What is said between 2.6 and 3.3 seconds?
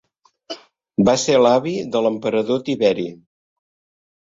Tiberi.